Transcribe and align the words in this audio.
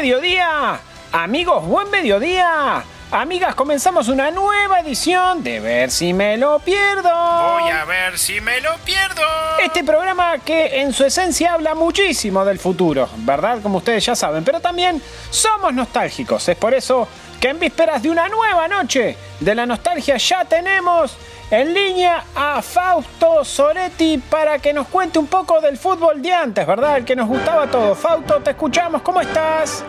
mediodía. 0.00 0.78
Amigos, 1.12 1.64
buen 1.64 1.90
mediodía. 1.90 2.84
Amigas, 3.10 3.54
comenzamos 3.54 4.08
una 4.08 4.30
nueva 4.30 4.80
edición 4.80 5.42
de 5.42 5.58
Ver 5.58 5.90
si 5.90 6.12
me 6.12 6.36
lo 6.36 6.58
pierdo. 6.58 7.08
Voy 7.08 7.70
a 7.70 7.84
ver 7.86 8.18
si 8.18 8.38
me 8.42 8.60
lo 8.60 8.76
pierdo. 8.84 9.22
Este 9.62 9.82
programa 9.84 10.38
que 10.38 10.82
en 10.82 10.92
su 10.92 11.04
esencia 11.04 11.54
habla 11.54 11.74
muchísimo 11.74 12.44
del 12.44 12.58
futuro, 12.58 13.08
¿verdad? 13.18 13.62
Como 13.62 13.78
ustedes 13.78 14.04
ya 14.04 14.14
saben, 14.14 14.44
pero 14.44 14.60
también 14.60 15.00
somos 15.30 15.72
nostálgicos. 15.72 16.46
Es 16.46 16.56
por 16.56 16.74
eso 16.74 17.08
que 17.46 17.50
en 17.50 17.60
vísperas 17.60 18.02
de 18.02 18.10
una 18.10 18.28
nueva 18.28 18.66
noche 18.66 19.16
de 19.38 19.54
la 19.54 19.64
nostalgia 19.64 20.16
ya 20.16 20.44
tenemos 20.44 21.16
en 21.48 21.72
línea 21.72 22.24
a 22.34 22.60
Fausto 22.60 23.44
Soretti 23.44 24.18
para 24.18 24.58
que 24.58 24.72
nos 24.72 24.88
cuente 24.88 25.20
un 25.20 25.28
poco 25.28 25.60
del 25.60 25.76
fútbol 25.76 26.20
de 26.20 26.34
antes, 26.34 26.66
¿verdad? 26.66 26.96
El 26.96 27.04
que 27.04 27.14
nos 27.14 27.28
gustaba 27.28 27.68
todo. 27.68 27.94
Fausto, 27.94 28.40
te 28.40 28.50
escuchamos, 28.50 29.02
¿cómo 29.02 29.20
estás? 29.20 29.84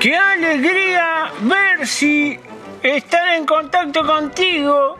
¡Qué 0.00 0.16
alegría 0.16 1.30
ver 1.42 1.86
si 1.86 2.40
estar 2.82 3.36
en 3.36 3.46
contacto 3.46 4.04
contigo 4.04 4.96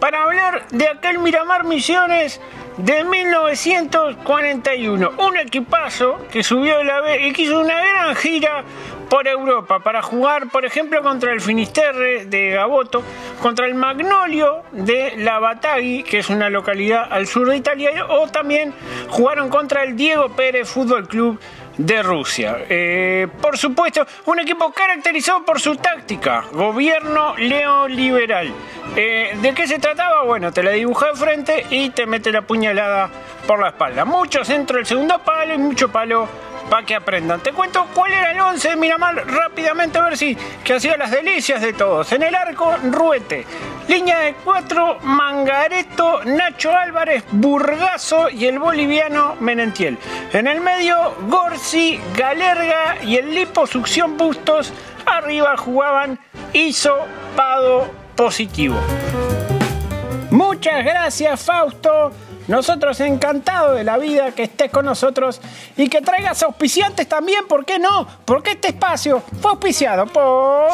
para 0.00 0.24
hablar 0.24 0.66
de 0.70 0.88
aquel 0.88 1.20
Miramar 1.20 1.62
Misiones 1.62 2.40
de 2.78 3.04
1941. 3.04 5.12
Un 5.18 5.36
equipazo 5.36 6.26
que 6.32 6.42
subió 6.42 6.78
de 6.78 6.84
la 6.84 7.00
B 7.00 7.28
y 7.28 7.32
que 7.32 7.42
hizo 7.42 7.60
una 7.60 7.80
gran 7.80 8.16
gira 8.16 8.64
por 9.12 9.28
Europa 9.28 9.80
para 9.80 10.00
jugar, 10.00 10.48
por 10.48 10.64
ejemplo, 10.64 11.02
contra 11.02 11.34
el 11.34 11.42
Finisterre 11.42 12.24
de 12.24 12.52
Gaboto, 12.52 13.02
contra 13.42 13.66
el 13.66 13.74
Magnolio 13.74 14.62
de 14.72 15.16
la 15.18 15.38
Batagui, 15.38 16.02
que 16.02 16.20
es 16.20 16.30
una 16.30 16.48
localidad 16.48 17.08
al 17.10 17.26
sur 17.26 17.46
de 17.46 17.58
Italia, 17.58 18.06
o 18.08 18.26
también 18.28 18.72
jugaron 19.10 19.50
contra 19.50 19.82
el 19.82 19.96
Diego 19.96 20.30
Pérez 20.30 20.66
Fútbol 20.66 21.06
Club 21.06 21.38
de 21.76 22.02
Rusia. 22.02 22.64
Eh, 22.70 23.28
por 23.42 23.58
supuesto, 23.58 24.06
un 24.24 24.40
equipo 24.40 24.72
caracterizado 24.72 25.44
por 25.44 25.60
su 25.60 25.76
táctica, 25.76 26.44
gobierno 26.50 27.34
neoliberal. 27.36 28.50
Eh, 28.96 29.36
¿De 29.42 29.52
qué 29.52 29.66
se 29.66 29.78
trataba? 29.78 30.24
Bueno, 30.24 30.52
te 30.52 30.62
la 30.62 30.70
dibuja 30.70 31.08
de 31.08 31.16
frente 31.16 31.66
y 31.68 31.90
te 31.90 32.06
mete 32.06 32.32
la 32.32 32.40
puñalada 32.40 33.10
por 33.46 33.60
la 33.60 33.68
espalda. 33.68 34.06
Mucho 34.06 34.42
centro 34.42 34.78
del 34.78 34.86
segundo 34.86 35.18
palo 35.18 35.52
y 35.52 35.58
mucho 35.58 35.92
palo 35.92 36.51
para 36.68 36.86
que 36.86 36.94
aprendan. 36.94 37.40
Te 37.40 37.52
cuento 37.52 37.86
cuál 37.94 38.12
era 38.12 38.32
el 38.32 38.40
11 38.40 38.70
de 38.70 38.76
Miramar 38.76 39.26
rápidamente 39.26 39.98
a 39.98 40.04
ver 40.04 40.16
si 40.16 40.36
que 40.64 40.74
hacía 40.74 40.96
las 40.96 41.10
delicias 41.10 41.60
de 41.60 41.72
todos. 41.72 42.10
En 42.12 42.22
el 42.22 42.34
arco, 42.34 42.76
Ruete. 42.90 43.46
Línea 43.88 44.20
de 44.20 44.34
cuatro, 44.44 44.98
Mangareto, 45.02 46.24
Nacho 46.24 46.72
Álvarez, 46.72 47.24
Burgazo 47.32 48.30
y 48.30 48.46
el 48.46 48.58
boliviano 48.58 49.36
Menentiel. 49.40 49.98
En 50.32 50.46
el 50.46 50.60
medio, 50.60 51.14
Gorsi, 51.28 52.00
Galerga 52.16 53.02
y 53.02 53.16
el 53.16 53.34
Liposucción 53.34 54.16
Bustos. 54.16 54.72
Arriba 55.04 55.56
jugaban 55.56 56.18
Iso, 56.52 56.96
Pado, 57.36 57.90
Positivo. 58.16 58.76
Muchas 60.30 60.84
gracias, 60.84 61.40
Fausto. 61.40 62.12
Nosotros 62.48 62.98
encantados 63.00 63.76
de 63.76 63.84
la 63.84 63.98
vida 63.98 64.32
que 64.32 64.44
estés 64.44 64.70
con 64.70 64.84
nosotros 64.84 65.40
y 65.76 65.88
que 65.88 66.00
traigas 66.00 66.42
auspiciantes 66.42 67.08
también, 67.08 67.46
¿por 67.46 67.64
qué 67.64 67.78
no? 67.78 68.06
Porque 68.24 68.52
este 68.52 68.68
espacio 68.68 69.22
fue 69.40 69.52
auspiciado 69.52 70.06
por... 70.06 70.72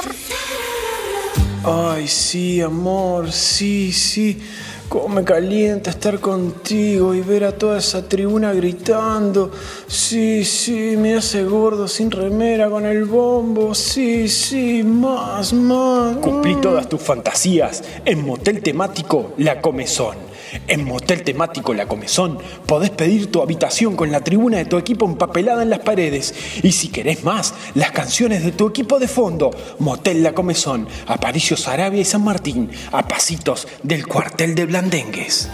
Ay, 1.65 2.07
sí, 2.09 2.61
amor, 2.61 3.33
sí, 3.33 3.93
sí. 3.93 4.41
Cómo 4.89 5.09
me 5.09 5.25
calienta 5.25 5.91
estar 5.91 6.19
contigo 6.19 7.15
y 7.15 7.21
ver 7.21 7.45
a 7.45 7.53
toda 7.53 7.79
esa 7.79 8.09
tribuna 8.09 8.55
gritando. 8.55 9.51
Sí, 9.87 10.45
sí, 10.45 10.97
me 10.97 11.15
hace 11.15 11.45
gordo 11.45 11.87
sin 11.87 12.11
remera 12.11 12.71
con 12.71 12.87
el 12.87 13.05
bombo. 13.05 13.75
Sí, 13.75 14.29
sí, 14.29 14.83
más, 14.83 15.53
más. 15.53 16.17
Cumplí 16.19 16.55
todas 16.57 16.89
tus 16.89 17.03
fantasías 17.03 17.85
en 18.05 18.25
motel 18.25 18.63
temático 18.63 19.35
La 19.37 19.61
Comezón. 19.61 20.28
En 20.67 20.85
Motel 20.85 21.23
Temático 21.23 21.75
La 21.75 21.87
Comezón 21.87 22.39
podés 22.67 22.91
pedir 22.91 23.31
tu 23.31 23.43
habitación 23.43 23.97
con 23.97 24.11
la 24.11 24.23
tribuna 24.23 24.59
de 24.59 24.65
tu 24.65 24.79
equipo 24.79 25.07
empapelada 25.07 25.63
en 25.63 25.71
las 25.71 25.81
paredes. 25.81 26.35
Y 26.63 26.73
si 26.73 26.89
querés 26.89 27.25
más, 27.25 27.55
las 27.75 27.91
canciones 27.93 28.45
de 28.45 28.53
tu 28.53 28.69
equipo 28.69 28.99
de 28.99 29.09
fondo. 29.09 29.51
Motel 29.79 30.23
La 30.23 30.35
Comezón, 30.35 30.89
Aparicio 31.07 31.57
Sarabia 31.57 32.01
y 32.01 32.05
San 32.05 32.25
Martín, 32.25 32.71
a 32.93 33.07
pasitos 33.07 33.69
del 33.83 34.07
cuartel 34.07 34.55
de 34.55 34.67
Blandengues. 34.67 35.49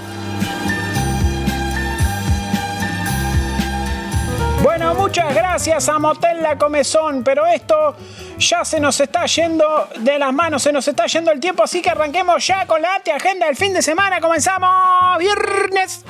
Muchas 4.97 5.35
gracias 5.35 5.89
a 5.89 5.99
Motel 5.99 6.43
La 6.43 6.57
Comezón, 6.57 7.23
pero 7.23 7.47
esto 7.47 7.97
ya 8.39 8.65
se 8.65 8.81
nos 8.81 8.99
está 9.01 9.27
yendo 9.27 9.89
de 9.99 10.19
las 10.19 10.33
manos, 10.33 10.63
se 10.63 10.73
nos 10.73 10.87
está 10.89 11.07
yendo 11.07 11.31
el 11.31 11.41
tiempo, 11.41 11.63
así 11.63 11.83
que 11.83 11.91
arranquemos 11.91 12.47
ya 12.47 12.67
con 12.67 12.81
la 12.81 13.01
agenda 13.15 13.47
del 13.47 13.57
fin 13.57 13.73
de 13.73 13.83
semana. 13.83 14.21
Comenzamos 14.21 15.19
viernes. 15.19 16.05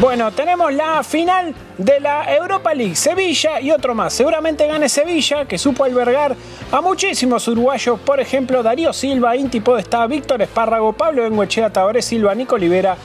Bueno, 0.00 0.32
tenemos 0.32 0.72
la 0.72 1.02
final 1.02 1.54
de 1.76 2.00
la 2.00 2.34
Europa 2.34 2.72
League, 2.72 2.96
Sevilla 2.96 3.60
y 3.60 3.70
otro 3.70 3.94
más. 3.94 4.14
Seguramente 4.14 4.66
gane 4.66 4.88
Sevilla, 4.88 5.44
que 5.44 5.58
supo 5.58 5.84
albergar 5.84 6.34
a 6.72 6.80
muchísimos 6.80 7.46
uruguayos, 7.48 8.00
por 8.00 8.18
ejemplo, 8.18 8.62
Darío 8.62 8.94
Silva, 8.94 9.36
Inti 9.36 9.60
Podestá, 9.60 10.06
Víctor 10.06 10.40
Espárrago, 10.40 10.94
Pablo 10.94 11.24
Benguechea, 11.24 11.70
Tabaré 11.70 12.00
Silva, 12.00 12.34
Nico 12.34 12.54
Olivera 12.54 12.96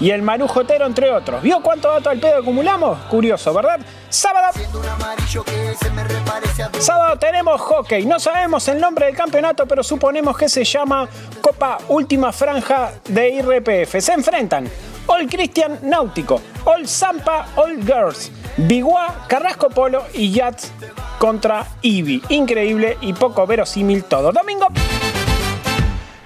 y 0.00 0.10
el 0.10 0.22
Marujotero, 0.22 0.86
entre 0.86 1.10
otros. 1.10 1.42
¿Vio 1.42 1.60
cuánto 1.62 1.88
dato 1.88 2.10
al 2.10 2.18
pedo 2.18 2.38
acumulamos? 2.38 2.98
Curioso, 3.10 3.52
¿verdad? 3.54 3.80
Sábado. 4.08 4.58
Sábado 6.78 7.18
tenemos 7.18 7.60
hockey. 7.60 8.06
No 8.06 8.18
sabemos 8.18 8.66
el 8.68 8.80
nombre 8.80 9.06
del 9.06 9.16
campeonato, 9.16 9.66
pero 9.66 9.82
suponemos 9.82 10.36
que 10.36 10.48
se 10.48 10.64
llama 10.64 11.08
Copa 11.40 11.78
Última 11.88 12.32
Franja 12.32 12.92
de 13.08 13.30
IRPF. 13.30 14.00
Se 14.00 14.12
enfrentan 14.12 14.68
All 15.06 15.28
Christian 15.28 15.78
Náutico, 15.82 16.40
All 16.64 16.88
Zampa, 16.88 17.48
All 17.56 17.82
Girls, 17.82 18.30
Biguá, 18.56 19.26
Carrasco 19.28 19.68
Polo 19.68 20.04
y 20.14 20.32
Yats 20.32 20.72
contra 21.18 21.66
Ibi. 21.82 22.22
Increíble 22.30 22.98
y 23.00 23.12
poco 23.12 23.46
verosímil 23.46 24.04
todo. 24.04 24.32
Domingo 24.32 24.68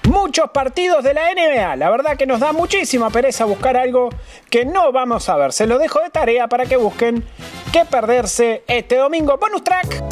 muchos 0.09 0.49
partidos 0.49 1.03
de 1.03 1.13
la 1.13 1.31
NBA. 1.33 1.75
La 1.75 1.89
verdad 1.89 2.17
que 2.17 2.25
nos 2.25 2.39
da 2.39 2.51
muchísima 2.51 3.09
pereza 3.09 3.45
buscar 3.45 3.77
algo 3.77 4.09
que 4.49 4.65
no 4.65 4.91
vamos 4.91 5.29
a 5.29 5.37
ver. 5.37 5.53
Se 5.53 5.67
lo 5.67 5.77
dejo 5.77 5.99
de 6.01 6.09
tarea 6.09 6.47
para 6.47 6.65
que 6.65 6.75
busquen 6.77 7.23
qué 7.71 7.85
perderse 7.85 8.63
este 8.67 8.97
domingo. 8.97 9.37
Bonus 9.37 9.63
track. 9.63 10.03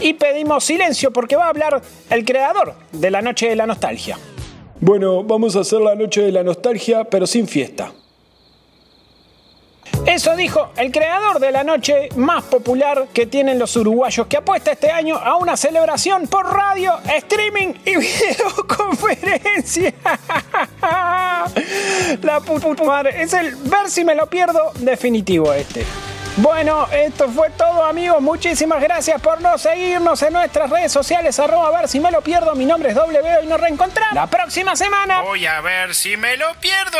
Y 0.00 0.14
pedimos 0.14 0.64
silencio 0.64 1.12
porque 1.12 1.36
va 1.36 1.46
a 1.46 1.48
hablar 1.48 1.80
el 2.10 2.24
creador 2.24 2.74
de 2.92 3.10
la 3.10 3.22
Noche 3.22 3.48
de 3.48 3.56
la 3.56 3.66
Nostalgia. 3.66 4.18
Bueno, 4.80 5.22
vamos 5.22 5.56
a 5.56 5.60
hacer 5.60 5.80
la 5.80 5.94
Noche 5.94 6.22
de 6.22 6.32
la 6.32 6.42
Nostalgia, 6.42 7.04
pero 7.04 7.26
sin 7.26 7.46
fiesta. 7.46 7.92
Eso 10.06 10.36
dijo 10.36 10.70
el 10.76 10.92
creador 10.92 11.40
de 11.40 11.50
la 11.50 11.64
noche 11.64 12.10
más 12.16 12.44
popular 12.44 13.08
que 13.12 13.26
tienen 13.26 13.58
los 13.58 13.74
uruguayos, 13.76 14.26
que 14.26 14.36
apuesta 14.36 14.72
este 14.72 14.90
año 14.90 15.16
a 15.16 15.36
una 15.36 15.56
celebración 15.56 16.26
por 16.26 16.46
radio, 16.54 16.98
streaming 17.16 17.74
y 17.84 17.96
videoconferencia. 17.96 19.94
La 22.22 22.40
puta 22.40 22.84
madre. 22.84 23.22
Es 23.22 23.32
el 23.32 23.56
ver 23.56 23.90
si 23.90 24.04
me 24.04 24.14
lo 24.14 24.26
pierdo 24.26 24.72
definitivo 24.76 25.52
este. 25.52 25.84
Bueno, 26.36 26.88
esto 26.92 27.28
fue 27.28 27.50
todo 27.50 27.84
amigos, 27.84 28.20
muchísimas 28.20 28.82
gracias 28.82 29.20
por 29.22 29.40
no 29.40 29.56
seguirnos 29.56 30.20
en 30.22 30.32
nuestras 30.32 30.68
redes 30.68 30.90
sociales, 30.90 31.38
arroba 31.38 31.68
a 31.68 31.80
ver 31.80 31.88
si 31.88 32.00
me 32.00 32.10
lo 32.10 32.22
pierdo, 32.22 32.56
mi 32.56 32.64
nombre 32.64 32.88
es 32.88 32.96
W 32.96 33.44
y 33.44 33.46
nos 33.46 33.60
reencontramos 33.60 34.16
la 34.16 34.26
próxima 34.26 34.74
semana. 34.74 35.22
Voy 35.22 35.46
a 35.46 35.60
ver 35.60 35.94
si 35.94 36.16
me 36.16 36.36
lo 36.36 36.52
pierdo. 36.54 36.98